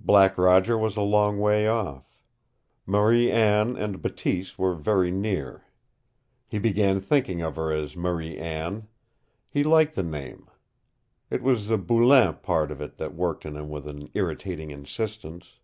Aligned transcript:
Black 0.00 0.36
Roger 0.36 0.76
was 0.76 0.96
a 0.96 1.00
long 1.00 1.38
way 1.38 1.68
off. 1.68 2.18
Marie 2.86 3.30
Anne 3.30 3.76
and 3.76 4.02
Bateese 4.02 4.58
were 4.58 4.74
very 4.74 5.12
near. 5.12 5.62
He 6.48 6.58
began 6.58 7.00
thinking 7.00 7.40
of 7.40 7.54
her 7.54 7.70
as 7.70 7.96
Marie 7.96 8.36
Anne. 8.36 8.88
He 9.48 9.62
liked 9.62 9.94
the 9.94 10.02
name. 10.02 10.48
It 11.30 11.40
was 11.44 11.68
the 11.68 11.78
Boulain 11.78 12.42
part 12.42 12.72
of 12.72 12.80
it 12.80 12.96
that 12.96 13.14
worked 13.14 13.46
in 13.46 13.54
him 13.54 13.68
with 13.68 13.86
an 13.86 14.10
irritating 14.12 14.72
insistence. 14.72 15.60